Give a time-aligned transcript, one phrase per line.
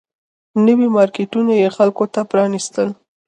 [0.65, 2.89] نوي مارکیټونه یې خلکو ته پرانيستل